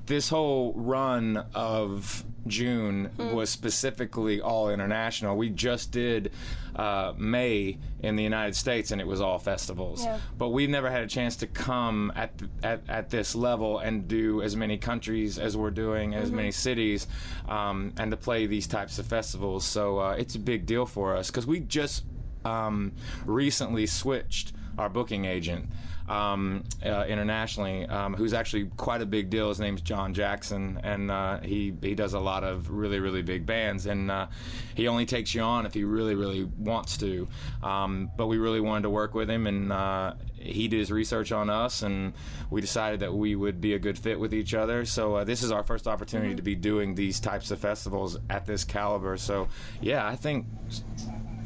this 0.06 0.30
whole 0.30 0.74
run 0.76 1.44
of 1.56 2.24
June 2.48 3.06
Hmm. 3.18 3.34
was 3.34 3.50
specifically 3.50 4.40
all 4.42 4.70
international. 4.70 5.36
We 5.38 5.50
just 5.50 5.92
did 5.92 6.32
uh, 6.76 7.14
May 7.18 7.78
in 8.02 8.16
the 8.18 8.24
United 8.24 8.56
States, 8.56 8.92
and 8.92 9.00
it 9.00 9.08
was 9.08 9.22
all 9.22 9.40
festivals. 9.40 10.04
Yeah. 10.04 10.20
But 10.38 10.50
we've 10.50 10.70
never 10.70 10.90
had 10.92 11.04
a 11.04 11.08
chance 11.08 11.38
to 11.38 11.48
come 11.48 12.12
at 12.16 12.38
th- 12.38 12.52
at, 12.64 12.82
at 12.90 13.10
this 13.10 13.34
level 13.34 13.80
and 13.80 14.08
do 14.08 14.42
as 14.42 14.56
many 14.58 14.78
countries 14.78 15.40
as 15.40 15.56
we're 15.56 15.72
doing, 15.72 16.14
as 16.14 16.28
Mm-hmm. 16.28 16.36
many 16.36 16.52
cities, 16.52 17.08
um, 17.48 17.94
and 17.98 18.12
to 18.12 18.18
play 18.18 18.46
these 18.46 18.68
types 18.68 19.00
of 19.00 19.06
festivals. 19.06 19.64
So 19.66 20.00
uh, 20.00 20.16
it's 20.20 20.36
a 20.36 20.40
big 20.40 20.66
deal 20.66 20.86
for 20.86 21.16
us 21.16 21.28
because 21.32 21.48
we 21.48 21.62
just 21.62 22.04
um, 22.46 22.94
recently 23.26 23.86
switched 23.86 24.54
our 24.78 24.90
booking 24.90 25.26
agent 25.26 25.70
um, 26.08 26.64
uh, 26.86 27.06
internationally, 27.08 27.86
um, 27.86 28.14
who's 28.14 28.34
actually 28.34 28.66
quite 28.78 29.02
a 29.02 29.06
big 29.06 29.30
deal. 29.30 29.50
His 29.50 29.60
name's 29.60 29.82
John 29.82 30.14
Jackson, 30.14 30.80
and 30.84 31.10
uh, 31.10 31.40
he 31.40 31.74
he 31.82 31.96
does 31.96 32.14
a 32.14 32.20
lot 32.20 32.44
of 32.44 32.70
really 32.70 33.00
really 33.00 33.22
big 33.22 33.46
bands, 33.46 33.86
and 33.86 34.12
uh, 34.12 34.28
he 34.76 34.88
only 34.88 35.06
takes 35.06 35.34
you 35.34 35.42
on 35.42 35.66
if 35.66 35.74
he 35.74 35.84
really 35.84 36.16
really 36.16 36.44
wants 36.44 36.98
to. 36.98 37.28
Um, 37.64 38.12
but 38.18 38.28
we 38.28 38.38
really 38.38 38.60
wanted 38.60 38.84
to 38.84 38.90
work 38.90 39.16
with 39.16 39.30
him, 39.30 39.48
and 39.48 39.72
uh, 39.72 40.14
he 40.36 40.68
did 40.68 40.80
his 40.80 40.92
research 40.92 41.32
on 41.32 41.50
us, 41.50 41.82
and 41.82 42.14
we 42.52 42.62
decided 42.62 43.00
that 43.00 43.14
we 43.14 43.36
would 43.36 43.60
be 43.60 43.74
a 43.74 43.80
good 43.80 43.98
fit 43.98 44.20
with 44.20 44.34
each 44.34 44.54
other. 44.54 44.86
So 44.86 45.16
uh, 45.16 45.24
this 45.24 45.42
is 45.42 45.52
our 45.52 45.64
first 45.64 45.88
opportunity 45.88 46.36
to 46.36 46.44
be 46.44 46.56
doing 46.56 46.94
these 46.94 47.20
types 47.20 47.50
of 47.50 47.60
festivals 47.60 48.18
at 48.30 48.46
this 48.46 48.64
caliber. 48.64 49.18
So 49.18 49.48
yeah, 49.82 50.06
I 50.06 50.16
think 50.16 50.46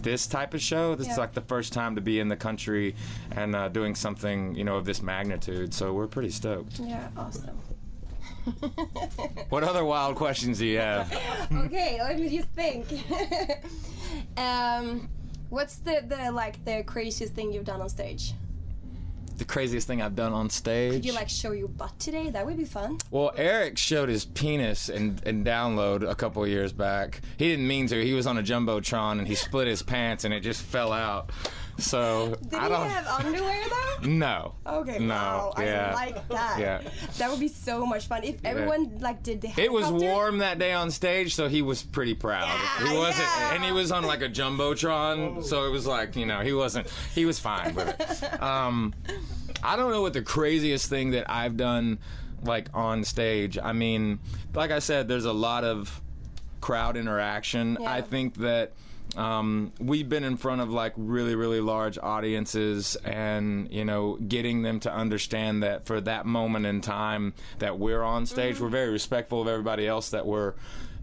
this 0.02 0.28
type 0.28 0.54
of 0.54 0.62
show. 0.62 0.96
This 0.96 1.08
is 1.08 1.18
like 1.18 1.34
the 1.34 1.42
first 1.42 1.74
time 1.74 1.96
to 1.96 2.02
be 2.02 2.20
in 2.20 2.28
the 2.28 2.36
country 2.36 2.96
and 3.32 3.56
uh, 3.56 3.70
doing 3.70 3.96
something, 3.96 4.56
you 4.56 4.64
know, 4.64 4.78
of 4.78 4.86
this 4.86 5.02
magnitude. 5.02 5.74
So 5.74 5.94
we're 5.94 6.08
pretty 6.08 6.30
stoked. 6.30 6.80
Yeah. 6.80 7.10
Awesome. 7.18 7.60
What 9.50 9.64
other 9.64 9.84
wild 9.84 10.16
questions 10.16 10.60
do 10.60 10.66
you 10.66 10.78
have? 10.78 11.12
okay, 11.52 12.00
let 12.02 12.20
me 12.20 12.30
just 12.30 12.50
think. 12.50 12.86
um, 14.38 15.10
what's 15.50 15.78
the, 15.78 16.04
the 16.08 16.32
like 16.32 16.64
the 16.66 16.84
craziest 16.84 17.34
thing 17.34 17.52
you've 17.52 17.66
done 17.66 17.82
on 17.82 17.90
stage? 17.90 18.34
The 19.40 19.46
craziest 19.46 19.88
thing 19.88 20.02
I've 20.02 20.18
done 20.18 20.34
on 20.34 20.50
stage. 20.50 20.92
Could 20.92 21.06
you 21.06 21.14
like 21.14 21.30
show 21.30 21.54
your 21.54 21.70
butt 21.70 21.98
today? 21.98 22.30
That 22.30 22.46
would 22.46 22.58
be 22.58 22.66
fun. 22.66 22.98
Well, 23.10 23.32
Eric 23.38 23.78
showed 23.78 24.10
his 24.10 24.26
penis 24.26 24.90
in, 24.90 25.18
in 25.26 25.46
Download 25.46 26.08
a 26.08 26.14
couple 26.14 26.46
years 26.46 26.74
back. 26.74 27.22
He 27.38 27.48
didn't 27.48 27.66
mean 27.66 27.88
to. 27.88 28.04
He 28.04 28.12
was 28.12 28.28
on 28.28 28.38
a 28.38 28.44
jumbotron 28.44 29.18
and 29.18 29.26
he 29.26 29.36
split 29.36 29.68
his 29.68 29.82
pants 29.82 30.26
and 30.26 30.34
it 30.34 30.42
just 30.42 30.62
fell 30.62 30.92
out. 30.92 31.32
So 31.80 32.36
Did 32.50 32.54
I 32.60 32.64
he 32.64 32.70
don't. 32.70 32.90
have 32.90 33.08
underwear 33.08 33.64
though? 33.70 34.08
no. 34.10 34.56
Okay, 34.66 35.00
No. 35.00 35.14
wow, 35.16 35.54
yeah. 35.60 35.90
I 35.92 35.94
like 35.94 36.28
that. 36.30 36.60
Yeah. 36.60 36.82
That 37.18 37.30
would 37.32 37.40
be 37.40 37.48
so 37.48 37.86
much 37.86 38.08
fun 38.08 38.24
if 38.24 38.44
everyone 38.44 39.00
like 39.00 39.24
did 39.24 39.42
the. 39.42 39.52
It 39.58 39.72
was 39.72 39.90
warm 39.90 40.40
that 40.40 40.60
day 40.60 40.74
on 40.74 40.92
stage, 40.92 41.36
so 41.36 41.48
he 41.48 41.62
was 41.62 41.82
pretty 41.84 42.14
proud. 42.14 42.48
Yeah, 42.48 42.90
he 42.92 42.98
wasn't, 42.98 43.28
yeah. 43.38 43.54
and 43.56 43.64
he 43.64 43.72
was 43.72 43.92
on 43.92 44.04
like 44.06 44.22
a 44.22 44.30
jumbotron, 44.30 45.44
so 45.44 45.66
it 45.66 45.70
was 45.72 45.86
like 45.88 46.16
you 46.16 46.26
know 46.26 46.42
he 46.42 46.54
wasn't. 46.54 46.88
He 47.16 47.26
was 47.26 47.40
fine 47.40 47.76
with 47.76 47.88
it. 48.00 48.42
Um, 48.42 48.94
I 49.64 49.76
don't 49.76 49.92
know 49.92 50.02
what 50.02 50.14
the 50.14 50.22
craziest 50.22 50.88
thing 50.90 51.12
that 51.12 51.30
I've 51.30 51.58
done 51.58 52.00
like 52.44 52.70
on 52.74 53.04
stage. 53.04 53.58
I 53.62 53.74
mean, 53.74 54.20
like 54.54 54.72
I 54.72 54.80
said, 54.80 55.08
there's 55.08 55.26
a 55.26 55.34
lot 55.34 55.64
of 55.66 56.02
crowd 56.62 56.96
interaction. 56.96 57.78
Yeah. 57.80 57.92
I 57.92 58.02
think 58.02 58.36
that 58.36 58.72
um, 59.18 59.72
we've 59.80 60.08
been 60.08 60.24
in 60.24 60.38
front 60.38 60.62
of 60.62 60.70
like 60.70 60.94
really, 60.96 61.36
really 61.36 61.62
large 61.62 61.98
audiences, 61.98 62.96
and 62.98 63.72
you 63.72 63.84
know, 63.86 64.16
getting 64.16 64.62
them 64.62 64.80
to 64.82 64.94
understand 64.94 65.64
that 65.64 65.86
for 65.86 66.00
that 66.02 66.26
moment 66.26 66.66
in 66.66 66.82
time 66.82 67.34
that 67.60 67.80
we're 67.80 68.04
on 68.04 68.26
stage, 68.26 68.60
we're 68.60 68.70
very 68.70 68.90
respectful 68.92 69.42
of 69.42 69.48
everybody 69.48 69.88
else 69.88 70.10
that 70.10 70.26
we're. 70.26 70.54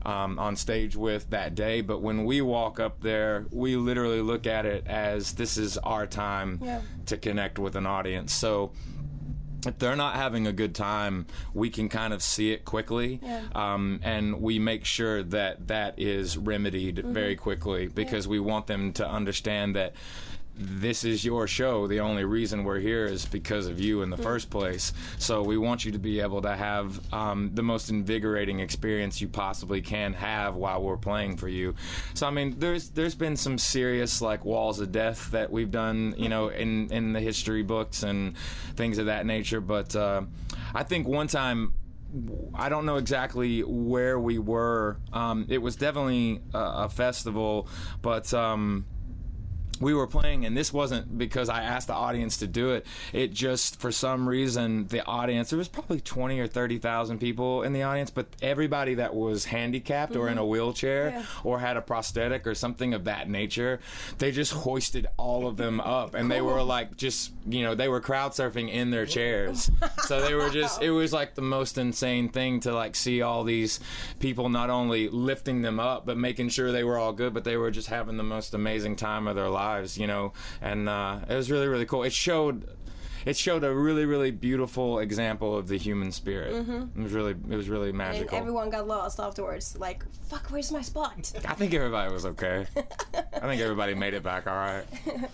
Um, 0.04 0.38
on 0.38 0.54
stage 0.54 0.94
with 0.94 1.30
that 1.30 1.56
day, 1.56 1.80
but 1.80 2.00
when 2.00 2.24
we 2.26 2.40
walk 2.40 2.78
up 2.78 3.00
there, 3.00 3.44
we 3.50 3.74
literally 3.74 4.20
look 4.20 4.46
at 4.46 4.64
it 4.64 4.86
as 4.86 5.32
this 5.32 5.56
is 5.56 5.78
our 5.78 6.06
time 6.06 6.60
Yeah. 6.62 6.82
to 7.06 7.16
connect 7.16 7.58
with 7.58 7.74
an 7.74 7.86
audience. 7.86 8.32
So 8.32 8.70
if 9.66 9.78
they're 9.78 9.96
not 9.96 10.14
having 10.16 10.46
a 10.46 10.52
good 10.52 10.74
time, 10.74 11.26
we 11.54 11.70
can 11.70 11.88
kind 11.88 12.12
of 12.12 12.22
see 12.22 12.52
it 12.52 12.64
quickly, 12.64 13.20
Yeah. 13.22 13.42
um, 13.54 14.00
and 14.02 14.40
we 14.40 14.58
make 14.58 14.84
sure 14.84 15.22
that 15.22 15.68
that 15.68 15.98
is 15.98 16.36
remedied 16.38 16.96
Mm-hmm. 16.96 17.12
very 17.12 17.36
quickly 17.36 17.88
because 17.88 18.26
we 18.28 18.38
want 18.40 18.66
them 18.66 18.92
to 18.94 19.08
understand 19.08 19.76
that 19.76 19.94
this 20.58 21.04
is 21.04 21.24
your 21.24 21.46
show. 21.46 21.86
The 21.86 22.00
only 22.00 22.24
reason 22.24 22.64
we're 22.64 22.80
here 22.80 23.04
is 23.04 23.26
because 23.26 23.66
of 23.66 23.78
you 23.78 24.02
in 24.02 24.10
the 24.10 24.16
first 24.16 24.48
place. 24.48 24.92
So 25.18 25.42
we 25.42 25.58
want 25.58 25.84
you 25.84 25.92
to 25.92 25.98
be 25.98 26.20
able 26.20 26.42
to 26.42 26.56
have 26.56 27.00
um, 27.12 27.50
the 27.54 27.62
most 27.62 27.90
invigorating 27.90 28.60
experience 28.60 29.20
you 29.20 29.28
possibly 29.28 29.82
can 29.82 30.14
have 30.14 30.56
while 30.56 30.82
we're 30.82 30.96
playing 30.96 31.36
for 31.36 31.48
you. 31.48 31.74
So 32.14 32.26
I 32.26 32.30
mean, 32.30 32.58
there's 32.58 32.88
there's 32.90 33.14
been 33.14 33.36
some 33.36 33.58
serious 33.58 34.22
like 34.22 34.44
walls 34.44 34.80
of 34.80 34.92
death 34.92 35.30
that 35.32 35.50
we've 35.50 35.70
done, 35.70 36.14
you 36.16 36.28
know, 36.28 36.48
in 36.48 36.90
in 36.90 37.12
the 37.12 37.20
history 37.20 37.62
books 37.62 38.02
and 38.02 38.36
things 38.76 38.98
of 38.98 39.06
that 39.06 39.26
nature. 39.26 39.60
But 39.60 39.94
uh, 39.94 40.22
I 40.74 40.82
think 40.82 41.06
one 41.06 41.28
time. 41.28 41.74
I 42.54 42.68
don't 42.68 42.86
know 42.86 42.96
exactly 42.96 43.62
where 43.62 44.18
we 44.18 44.38
were. 44.38 44.96
Um, 45.12 45.44
it 45.50 45.58
was 45.58 45.74
definitely 45.74 46.40
a, 46.54 46.58
a 46.58 46.88
festival, 46.88 47.68
but 48.00 48.32
um, 48.32 48.86
we 49.80 49.94
were 49.94 50.06
playing 50.06 50.44
and 50.44 50.56
this 50.56 50.72
wasn't 50.72 51.18
because 51.18 51.48
i 51.48 51.62
asked 51.62 51.86
the 51.88 51.94
audience 51.94 52.36
to 52.38 52.46
do 52.46 52.70
it. 52.70 52.86
It 53.12 53.32
just 53.32 53.80
for 53.80 53.92
some 53.92 54.28
reason 54.28 54.86
the 54.86 55.04
audience 55.04 55.50
there 55.50 55.58
was 55.58 55.68
probably 55.68 56.00
20 56.00 56.40
or 56.40 56.46
30,000 56.46 57.18
people 57.18 57.62
in 57.62 57.72
the 57.72 57.82
audience 57.82 58.10
but 58.10 58.26
everybody 58.42 58.94
that 58.94 59.14
was 59.14 59.44
handicapped 59.44 60.16
or 60.16 60.28
in 60.28 60.38
a 60.38 60.40
mm-hmm. 60.40 60.50
wheelchair 60.50 61.10
Yeah. 61.10 61.24
or 61.44 61.58
had 61.58 61.76
a 61.76 61.80
prosthetic 61.82 62.46
or 62.46 62.54
something 62.54 62.94
of 62.94 63.04
that 63.04 63.28
nature 63.28 63.80
they 64.18 64.30
just 64.32 64.52
hoisted 64.52 65.06
all 65.16 65.46
of 65.46 65.56
them 65.56 65.80
up 65.80 66.14
and 66.14 66.30
they 66.30 66.40
were 66.40 66.62
like 66.62 66.96
just 66.96 67.32
you 67.46 67.62
know 67.62 67.74
they 67.74 67.88
were 67.88 68.00
crowd 68.00 68.32
surfing 68.32 68.70
in 68.70 68.90
their 68.90 69.06
chairs. 69.06 69.70
So 70.04 70.20
they 70.20 70.34
were 70.34 70.50
just 70.50 70.82
it 70.88 70.90
was 70.90 71.12
like 71.12 71.34
the 71.34 71.42
most 71.42 71.78
insane 71.78 72.28
thing 72.28 72.60
to 72.60 72.72
like 72.72 72.94
see 72.94 73.22
all 73.22 73.44
these 73.44 73.80
people 74.20 74.48
not 74.48 74.70
only 74.70 75.08
lifting 75.08 75.62
them 75.62 75.78
up 75.80 76.06
but 76.06 76.16
making 76.16 76.48
sure 76.48 76.72
they 76.72 76.84
were 76.84 76.98
all 76.98 77.12
good 77.12 77.34
but 77.34 77.44
they 77.44 77.56
were 77.56 77.70
just 77.70 77.88
having 77.88 78.16
the 78.16 78.22
most 78.22 78.54
amazing 78.54 78.96
time 78.96 79.26
of 79.26 79.36
their 79.36 79.48
lives 79.48 79.65
you 79.98 80.06
know 80.06 80.32
and 80.60 80.88
uh, 80.88 81.18
it 81.28 81.34
was 81.34 81.50
really 81.50 81.68
really 81.68 81.86
cool 81.86 82.02
it 82.04 82.12
showed 82.12 82.56
it 83.24 83.36
showed 83.36 83.64
a 83.64 83.74
really 83.74 84.04
really 84.06 84.30
beautiful 84.30 85.00
example 85.00 85.56
of 85.58 85.66
the 85.66 85.76
human 85.86 86.10
spirit 86.12 86.52
it 86.96 87.02
was 87.06 87.12
really 87.12 87.32
it 87.32 87.56
was 87.56 87.68
really 87.68 87.90
Mm-hmm. 87.92 88.00
And 88.00 88.12
magical 88.14 88.38
everyone 88.38 88.68
got 88.70 88.86
lost 88.86 89.18
afterwards. 89.18 89.76
Like, 89.86 90.00
fuck, 90.30 90.44
where's 90.50 90.70
my 90.78 90.82
spot? 90.82 91.32
i 91.52 91.54
think 91.58 91.74
everybody 91.74 92.08
was 92.12 92.24
okay 92.32 92.58
i 93.42 93.46
think 93.48 93.60
everybody 93.60 93.94
made 94.04 94.14
it 94.14 94.22
back 94.22 94.46
all 94.46 94.54
right 94.54 94.84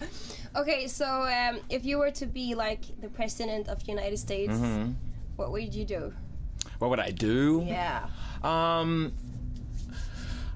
okay, 0.60 0.86
so 0.88 1.06
um, 1.38 1.54
if 1.70 1.84
you 1.84 1.98
were 1.98 2.10
to 2.22 2.26
be 2.26 2.54
like 2.54 2.82
the 3.00 3.08
president 3.08 3.68
of 3.68 3.76
United 3.96 4.18
States, 4.18 4.52
Mm-hmm. 4.54 4.92
what 5.36 5.48
would 5.52 5.74
you 5.74 5.84
do? 5.84 6.12
what 6.78 6.88
would 6.90 7.00
i 7.00 7.10
do 7.10 7.64
Yeah. 7.66 8.06
um 8.42 9.12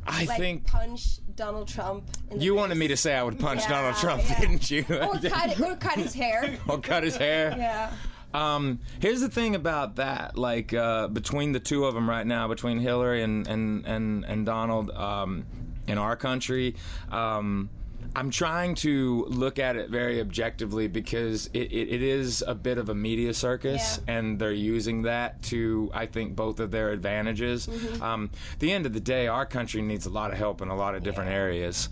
i 0.08 0.24
Like 0.24 0.38
think 0.38 0.66
punch 0.66 1.18
Donald 1.34 1.68
Trump. 1.68 2.08
In 2.30 2.38
the 2.38 2.44
you 2.44 2.52
face. 2.52 2.58
wanted 2.58 2.78
me 2.78 2.88
to 2.88 2.96
say 2.96 3.14
I 3.14 3.22
would 3.22 3.38
punch 3.38 3.62
Yeah, 3.62 3.68
Donald 3.68 3.96
Trump, 3.96 4.22
yeah. 4.28 4.40
didn't 4.40 4.70
you? 4.70 4.84
Or 4.88 5.18
cut, 5.18 5.50
it, 5.50 5.60
or 5.60 5.76
cut 5.76 5.94
his 5.98 6.14
hair. 6.22 6.56
or 6.68 6.78
cut 6.80 7.02
his 7.02 7.16
hair. 7.16 7.54
Yeah. 7.56 7.92
Um, 8.34 8.80
here's 9.00 9.20
the 9.20 9.28
thing 9.28 9.54
about 9.54 9.96
that. 9.96 10.36
Like 10.36 10.72
uh, 10.74 11.08
between 11.08 11.52
the 11.52 11.60
two 11.60 11.84
of 11.86 11.94
them 11.94 12.08
right 12.08 12.26
now, 12.26 12.48
between 12.48 12.78
Hillary 12.78 13.22
and 13.22 13.46
and 13.46 13.86
and, 13.86 14.24
and 14.24 14.44
Donald, 14.46 14.90
um, 14.90 15.44
in 15.86 15.98
our 15.98 16.16
country, 16.16 16.74
um, 17.10 17.70
I'm 18.14 18.30
trying 18.30 18.74
to 18.76 19.24
look 19.28 19.58
at 19.58 19.76
it 19.76 19.90
very 19.90 20.20
objectively 20.20 20.86
because 20.88 21.46
it, 21.52 21.72
it, 21.72 21.88
it 21.88 22.02
is 22.02 22.42
a 22.46 22.54
bit 22.54 22.78
of 22.78 22.88
a 22.88 22.94
media 22.94 23.34
circus, 23.34 24.00
Yeah. 24.06 24.14
and 24.18 24.38
they're 24.38 24.52
using 24.52 25.02
that 25.02 25.42
to, 25.44 25.90
I 25.92 26.06
think, 26.06 26.36
both 26.36 26.60
of 26.60 26.70
their 26.70 26.90
advantages. 26.90 27.66
Mm-hmm. 27.66 28.02
Um, 28.02 28.30
at 28.52 28.60
the 28.60 28.72
end 28.72 28.86
of 28.86 28.92
the 28.92 29.00
day, 29.00 29.26
our 29.26 29.46
country 29.46 29.82
needs 29.82 30.06
a 30.06 30.10
lot 30.10 30.30
of 30.32 30.38
help 30.38 30.62
in 30.62 30.68
a 30.68 30.76
lot 30.76 30.94
of 30.94 31.02
different 31.02 31.30
Yeah. 31.30 31.36
areas. 31.36 31.88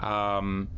Um, 0.00 0.68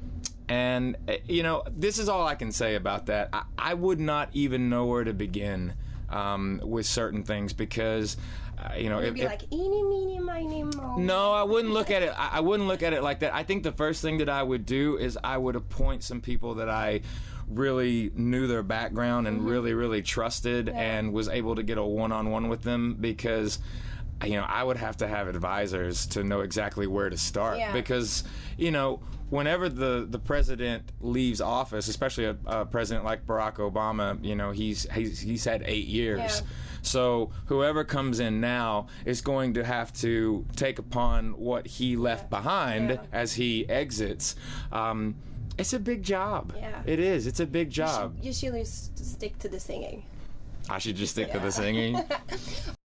and, 0.49 0.97
uh, 1.09 1.15
you 1.27 1.43
know, 1.43 1.63
this 1.71 1.99
is 1.99 2.09
all 2.09 2.27
I 2.27 2.35
can 2.35 2.51
say 2.53 2.75
about 2.75 3.07
that. 3.07 3.29
I, 3.33 3.43
I 3.59 3.75
would 3.75 4.01
not 4.01 4.31
even 4.33 4.69
know 4.69 4.87
where 4.87 5.05
to 5.05 5.13
begin 5.13 5.75
um, 6.09 6.61
with 6.65 6.87
certain 6.87 7.23
things 7.23 7.53
because, 7.53 8.17
Uh, 8.61 8.75
you 8.76 8.90
know, 8.90 8.99
if- 9.00 9.14
be 9.14 9.23
if- 9.23 9.29
like, 9.29 9.50
eeny, 9.52 9.83
meeny, 9.83 10.19
miny, 10.19 10.64
mo. 10.64 10.97
no, 10.97 11.33
I 11.33 11.45
wouldn't 11.45 11.73
look 11.73 11.90
at 11.90 12.02
it. 12.02 12.12
I, 12.17 12.31
I 12.35 12.40
wouldn't 12.40 12.69
look 12.69 12.83
at 12.83 12.93
it 12.93 13.02
like 13.02 13.21
that. 13.21 13.35
I 13.35 13.43
think 13.43 13.62
the 13.62 13.73
first 13.73 14.02
thing 14.02 14.19
that 14.19 14.29
I 14.29 14.43
would 14.43 14.67
do 14.67 14.99
is 14.99 15.19
I 15.23 15.38
would 15.38 15.57
appoint 15.57 16.02
some 16.02 16.21
people 16.21 16.57
that 16.57 16.69
I 16.69 17.00
really 17.49 18.12
knew 18.14 18.47
their 18.47 18.62
background 18.62 19.26
and 19.26 19.38
mm-hmm. 19.38 19.49
really, 19.49 19.75
really 19.75 20.02
trusted, 20.02 20.69
and 20.69 21.12
was 21.12 21.29
able 21.29 21.57
to 21.57 21.62
get 21.62 21.79
a 21.79 21.85
one-on-one 21.85 22.49
with 22.49 22.62
them 22.62 22.97
because. 23.00 23.59
You 24.25 24.35
know, 24.37 24.45
I 24.47 24.62
would 24.62 24.77
have 24.77 24.99
to 24.99 25.09
have 25.09 25.29
advisors 25.29 26.07
to 26.09 26.23
know 26.25 26.41
exactly 26.41 26.87
where 26.87 27.09
to 27.09 27.17
start 27.17 27.59
Yeah. 27.59 27.73
because, 27.73 28.23
you 28.59 28.71
know, 28.71 29.00
whenever 29.31 29.69
the, 29.71 30.07
the 30.09 30.19
president 30.19 30.93
leaves 31.00 31.41
office, 31.41 31.89
especially 31.89 32.27
a, 32.27 32.37
a 32.47 32.67
president 32.67 33.05
like 33.07 33.25
Barack 33.27 33.55
Obama, 33.57 34.23
you 34.25 34.37
know, 34.37 34.50
he's 34.50 34.87
he's, 34.93 35.21
he's 35.21 35.45
had 35.45 35.62
eight 35.65 35.87
years. 35.87 36.19
Yeah. 36.43 36.47
So 36.83 37.31
whoever 37.47 37.83
comes 37.85 38.21
in 38.21 38.41
now 38.41 38.89
is 39.07 39.21
going 39.23 39.55
to 39.55 39.65
have 39.65 39.93
to 40.00 40.45
take 40.57 40.79
upon 40.79 41.33
what 41.39 41.67
he 41.67 41.97
left 41.97 42.29
behind 42.31 42.91
Yeah. 42.91 42.99
as 43.12 43.35
he 43.35 43.69
exits. 43.69 44.37
Um, 44.73 45.15
it's 45.59 45.73
a 45.75 45.79
big 45.79 46.03
job. 46.03 46.55
Yeah. 46.57 46.83
It 46.87 46.99
is. 46.99 47.27
It's 47.27 47.41
a 47.41 47.47
big 47.47 47.71
job. 47.71 48.17
You 48.21 48.33
should 48.33 48.53
just 48.55 48.99
stick 49.05 49.39
to 49.41 49.49
the 49.49 49.61
singing. 49.61 50.05
I 50.69 50.79
should 50.79 50.97
just 50.97 51.12
stick 51.12 51.33
to 51.33 51.39
the 51.39 51.50
singing. 51.53 52.03